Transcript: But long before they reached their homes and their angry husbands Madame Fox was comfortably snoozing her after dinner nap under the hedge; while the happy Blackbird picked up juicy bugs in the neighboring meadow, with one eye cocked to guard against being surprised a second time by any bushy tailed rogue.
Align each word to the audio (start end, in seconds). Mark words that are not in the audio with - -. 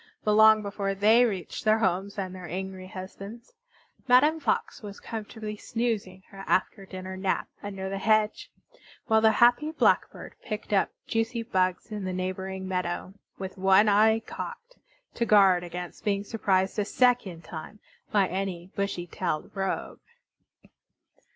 But 0.23 0.33
long 0.33 0.63
before 0.63 0.95
they 0.95 1.25
reached 1.25 1.63
their 1.63 1.77
homes 1.77 2.17
and 2.17 2.33
their 2.33 2.47
angry 2.49 2.87
husbands 2.87 3.53
Madame 4.07 4.39
Fox 4.39 4.81
was 4.81 4.99
comfortably 4.99 5.55
snoozing 5.55 6.23
her 6.31 6.43
after 6.47 6.87
dinner 6.87 7.15
nap 7.15 7.47
under 7.61 7.87
the 7.87 7.99
hedge; 7.99 8.49
while 9.05 9.21
the 9.21 9.33
happy 9.33 9.69
Blackbird 9.71 10.33
picked 10.41 10.73
up 10.73 10.89
juicy 11.05 11.43
bugs 11.43 11.91
in 11.91 12.03
the 12.05 12.13
neighboring 12.13 12.67
meadow, 12.67 13.13
with 13.37 13.59
one 13.59 13.87
eye 13.87 14.21
cocked 14.21 14.77
to 15.13 15.23
guard 15.27 15.63
against 15.63 16.03
being 16.03 16.23
surprised 16.23 16.79
a 16.79 16.85
second 16.85 17.43
time 17.43 17.77
by 18.11 18.25
any 18.27 18.71
bushy 18.75 19.05
tailed 19.05 19.51
rogue. 19.55 19.99